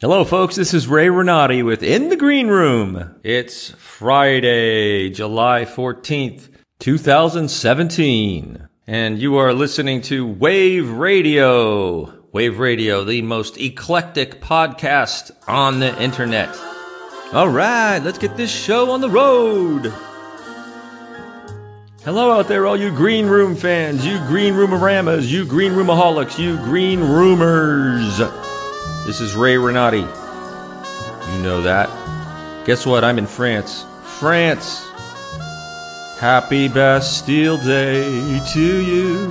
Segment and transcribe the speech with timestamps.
[0.00, 0.56] Hello, folks.
[0.56, 3.16] This is Ray Renati with In the Green Room.
[3.22, 8.66] It's Friday, July 14th, 2017.
[8.86, 12.24] And you are listening to Wave Radio.
[12.32, 16.48] Wave Radio, the most eclectic podcast on the internet.
[17.34, 19.92] All right, let's get this show on the road.
[22.04, 26.56] Hello out there, all you Green Room fans, you Green Roomoramas, you Green Roomaholics, you
[26.56, 28.18] Green Roomers.
[29.10, 30.02] This is Ray Renati.
[30.02, 31.88] You know that.
[32.64, 33.02] Guess what?
[33.02, 33.84] I'm in France.
[34.04, 34.86] France!
[36.20, 39.26] Happy Bastille Day to you.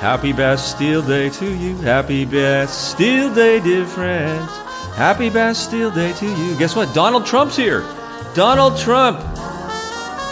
[0.00, 1.76] Happy Bastille Day to you.
[1.76, 4.50] Happy Bastille Day, dear friends.
[4.96, 6.58] Happy Bastille Day to you.
[6.58, 6.92] Guess what?
[6.92, 7.82] Donald Trump's here.
[8.34, 9.20] Donald Trump,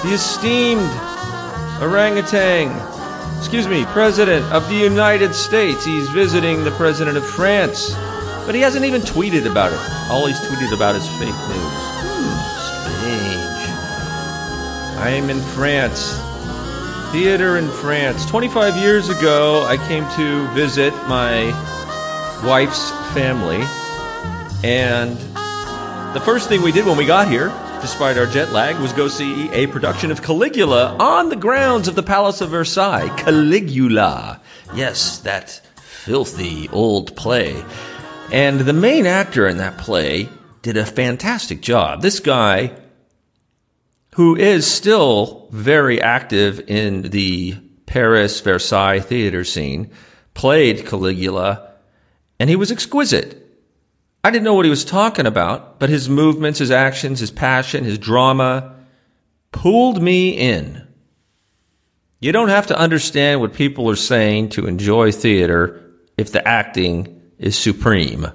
[0.03, 0.81] the esteemed
[1.81, 2.77] orangutan,
[3.39, 5.85] excuse me, President of the United States.
[5.85, 7.95] He's visiting the President of France.
[8.47, 9.79] But he hasn't even tweeted about it.
[10.11, 11.81] All he's tweeted about is fake news.
[12.05, 12.35] Hmm,
[12.99, 13.55] strange.
[15.01, 16.21] I am in France.
[17.11, 18.27] Theater in France.
[18.27, 21.53] 25 years ago, I came to visit my
[22.45, 23.63] wife's family.
[24.63, 25.17] And
[26.15, 27.49] the first thing we did when we got here,
[27.81, 31.95] despite our jet lag, was go see a production of Caligula on the grounds of
[31.95, 33.09] the Palace of Versailles.
[33.17, 34.41] Caligula.
[34.75, 37.65] Yes, that filthy old play.
[38.33, 40.29] And the main actor in that play
[40.63, 42.03] did a fantastic job.
[42.03, 42.73] This guy,
[44.15, 49.91] who is still very active in the Paris Versailles theater scene,
[50.33, 51.75] played Caligula,
[52.41, 53.41] and he was exquisite.
[54.25, 57.85] I didn't know what he was talking about, but his movements, his actions, his passion,
[57.85, 58.75] his drama
[59.53, 60.85] pulled me in.
[62.21, 67.14] You don't have to understand what people are saying to enjoy theater if the acting
[67.45, 68.27] is supreme.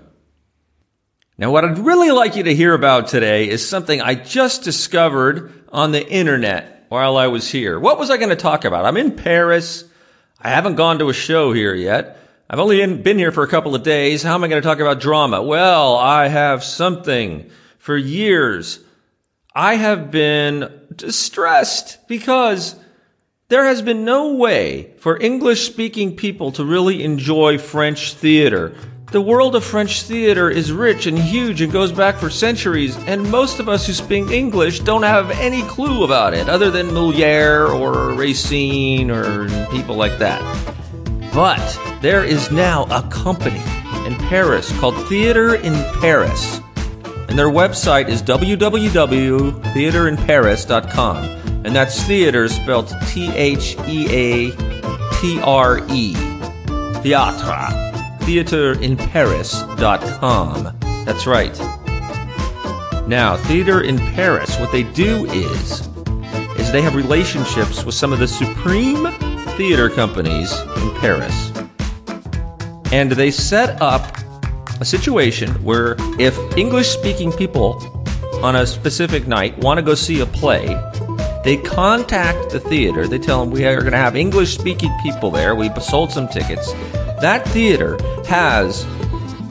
[1.36, 5.52] Now, what I'd really like you to hear about today is something I just discovered
[5.70, 7.80] on the internet while I was here.
[7.80, 8.86] What was I going to talk about?
[8.86, 9.84] I'm in Paris.
[10.40, 12.20] I haven't gone to a show here yet.
[12.48, 14.22] I've only been here for a couple of days.
[14.22, 15.42] How am I going to talk about drama?
[15.42, 17.50] Well, I have something.
[17.80, 18.80] For years,
[19.56, 22.76] I have been distressed because
[23.48, 28.76] there has been no way for English speaking people to really enjoy French theater.
[29.12, 33.32] The world of French theater is rich and huge and goes back for centuries, and
[33.32, 37.66] most of us who speak English don't have any clue about it other than Moliere
[37.66, 40.40] or Racine or people like that.
[41.34, 41.58] But
[42.04, 43.64] there is now a company
[44.06, 46.62] in Paris called Theater in Paris,
[47.28, 51.18] and their website is www.theatreinparis.com,
[51.66, 54.52] and that's theater spelled T H E A
[55.20, 56.14] T R E.
[57.02, 57.89] Theatre
[58.30, 60.78] theatreinparis.com.
[61.04, 61.58] That's right.
[63.08, 65.88] Now, Theater in Paris, what they do is
[66.60, 69.12] is they have relationships with some of the supreme
[69.58, 71.52] theater companies in Paris.
[72.92, 74.16] And they set up
[74.80, 77.82] a situation where if English speaking people
[78.44, 80.68] on a specific night want to go see a play,
[81.44, 83.08] they contact the theater.
[83.08, 85.56] They tell them we are going to have English speaking people there.
[85.56, 86.76] We sold some tickets.
[87.22, 87.98] That theater
[88.28, 88.88] has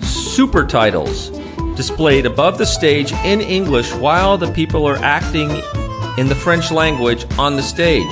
[0.03, 1.31] super titles
[1.77, 5.51] displayed above the stage in English while the people are acting
[6.17, 8.07] in the French language on the stage.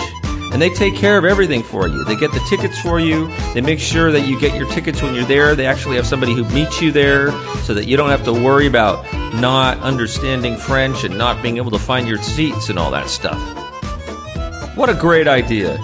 [0.53, 2.05] And they take care of everything for you.
[2.05, 3.29] They get the tickets for you.
[3.55, 5.57] They make sure that you get your tickets when you're there.
[5.57, 8.67] They actually have somebody who meets you there so that you don't have to worry
[8.67, 13.09] about not understanding French and not being able to find your seats and all that
[13.09, 13.41] stuff.
[14.77, 15.79] What a great idea.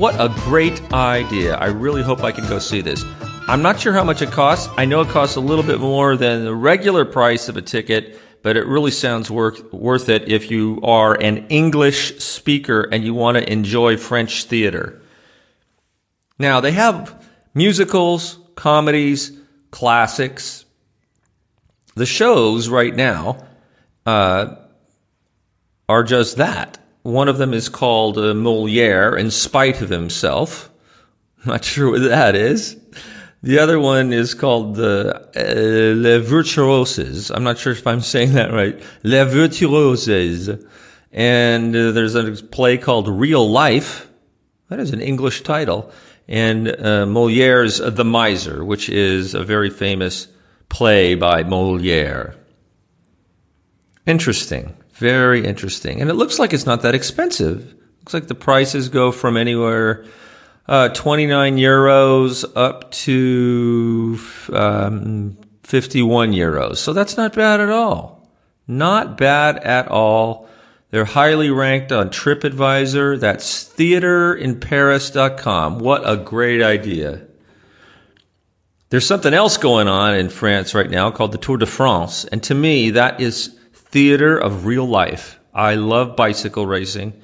[0.00, 1.56] What a great idea.
[1.56, 3.04] I really hope I can go see this.
[3.46, 4.72] I'm not sure how much it costs.
[4.78, 8.18] I know it costs a little bit more than the regular price of a ticket,
[8.42, 13.12] but it really sounds worth, worth it if you are an English speaker and you
[13.12, 15.02] want to enjoy French theater.
[16.38, 17.22] Now, they have
[17.52, 19.38] musicals, comedies,
[19.70, 20.64] classics.
[21.94, 23.46] The shows right now
[24.06, 24.54] uh,
[25.90, 26.79] are just that.
[27.02, 30.70] One of them is called uh, Moliere in spite of himself.
[31.46, 32.76] Not sure what that is.
[33.42, 37.30] The other one is called the uh, Les Virtuoses.
[37.30, 38.80] I'm not sure if I'm saying that right.
[39.02, 40.50] Les Virtuoses.
[41.10, 44.10] And uh, there's a play called Real Life.
[44.68, 45.90] That is an English title.
[46.28, 50.28] And uh, Moliere's The Miser, which is a very famous
[50.68, 52.34] play by Moliere.
[54.06, 54.76] Interesting.
[55.00, 56.02] Very interesting.
[56.02, 57.74] And it looks like it's not that expensive.
[58.00, 60.04] Looks like the prices go from anywhere
[60.68, 64.20] uh, 29 euros up to
[64.52, 66.76] um, 51 euros.
[66.76, 68.28] So that's not bad at all.
[68.68, 70.50] Not bad at all.
[70.90, 73.20] They're highly ranked on TripAdvisor.
[73.20, 75.78] That's theatreinparis.com.
[75.78, 77.22] What a great idea.
[78.90, 82.26] There's something else going on in France right now called the Tour de France.
[82.26, 83.56] And to me, that is
[83.90, 85.38] theater of real life.
[85.52, 87.20] I love bicycle racing.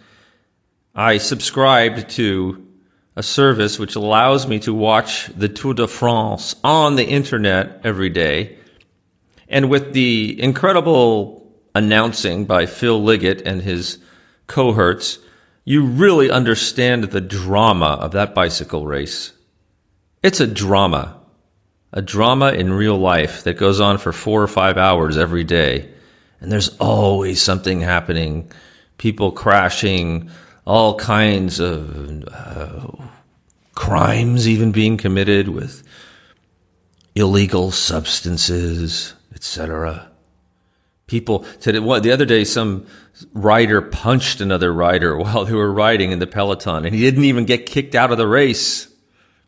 [0.94, 2.66] I subscribed to
[3.14, 8.10] a service which allows me to watch the Tour de France on the internet every
[8.10, 8.58] day.
[9.48, 13.98] And with the incredible announcing by Phil Liggett and his
[14.46, 15.18] cohorts,
[15.64, 19.32] you really understand the drama of that bicycle race.
[20.22, 21.16] It's a drama
[21.96, 25.88] a drama in real life that goes on for four or five hours every day.
[26.40, 28.50] And there's always something happening
[28.98, 30.30] people crashing,
[30.66, 32.86] all kinds of uh,
[33.74, 35.82] crimes even being committed with
[37.14, 40.08] illegal substances, etc.
[41.06, 42.86] People today, the other day, some
[43.32, 47.44] rider punched another rider while they were riding in the peloton, and he didn't even
[47.44, 48.85] get kicked out of the race.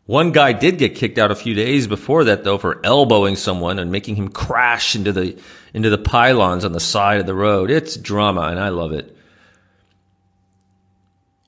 [0.09, 3.77] One guy did get kicked out a few days before that, though, for elbowing someone
[3.77, 5.39] and making him crash into the
[5.71, 7.69] into the pylons on the side of the road.
[7.69, 9.15] It's drama, and I love it.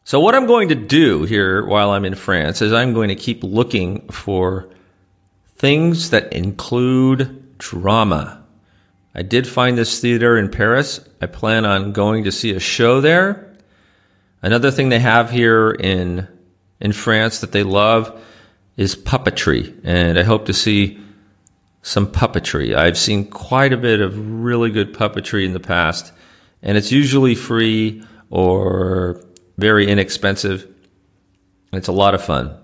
[0.03, 3.15] So, what I'm going to do here while I'm in France is I'm going to
[3.15, 4.69] keep looking for
[5.55, 8.43] things that include drama.
[9.15, 10.99] I did find this theater in Paris.
[11.19, 13.55] I plan on going to see a show there.
[14.43, 16.27] Another thing they have here in
[16.79, 18.21] in France that they love
[18.77, 20.99] is puppetry, and I hope to see
[21.81, 22.75] some puppetry.
[22.75, 26.13] I've seen quite a bit of really good puppetry in the past,
[26.61, 29.23] and it's usually free or
[29.57, 30.67] very inexpensive.
[31.73, 32.57] It's a lot of fun.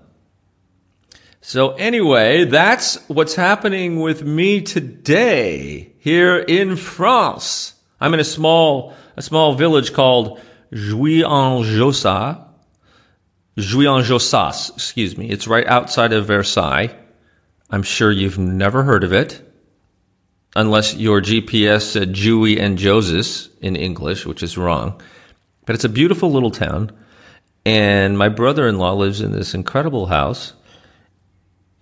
[1.40, 7.74] So, anyway, that's what's happening with me today here in France.
[8.00, 10.40] I'm in a small, a small village called
[10.72, 12.44] Jouy-en-Josas,
[13.58, 15.28] Jouy-en-Josas, excuse me.
[15.30, 16.94] It's right outside of Versailles.
[17.70, 19.42] I'm sure you've never heard of it,
[20.54, 25.02] unless your GPS said Jouy and Joseph in English, which is wrong.
[25.66, 26.92] But it's a beautiful little town.
[27.66, 30.54] And my brother in law lives in this incredible house.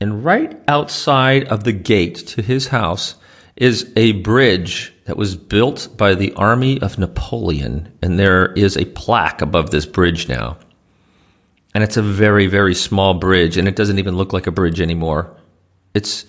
[0.00, 3.17] And right outside of the gate to his house
[3.55, 7.93] is a bridge that was built by the army of Napoleon.
[8.02, 10.56] And there is a plaque above this bridge now
[11.76, 14.81] and it's a very very small bridge and it doesn't even look like a bridge
[14.81, 15.37] anymore.
[15.93, 16.25] It's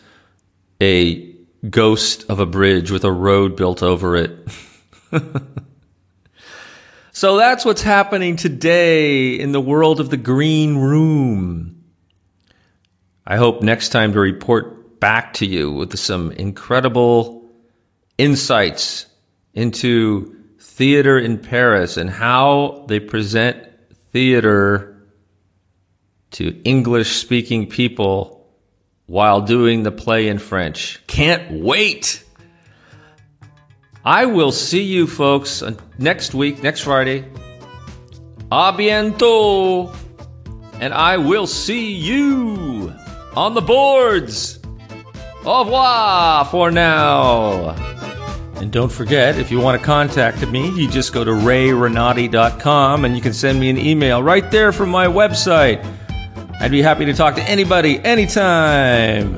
[0.82, 1.34] a
[1.70, 4.38] ghost of a bridge with a road built over it.
[7.14, 11.84] So that's what's happening today in the world of the green room.
[13.26, 17.50] I hope next time to report back to you with some incredible
[18.20, 19.08] insights
[19.56, 23.68] into theater in paris and how they present
[24.12, 24.97] theater
[26.38, 28.48] to English speaking people
[29.08, 31.02] while doing the play in French.
[31.08, 32.24] Can't wait!
[34.06, 37.26] I will see you folks uh, next week, next Friday.
[38.52, 39.96] A bientôt!
[40.80, 42.94] And I will see you
[43.36, 44.60] on the boards.
[45.44, 47.72] Au revoir for now.
[48.58, 53.16] And don't forget, if you want to contact me, you just go to rayrenati.com and
[53.16, 55.97] you can send me an email right there from my website.
[56.60, 59.38] I'd be happy to talk to anybody anytime.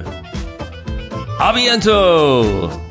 [1.40, 2.89] A bientôt!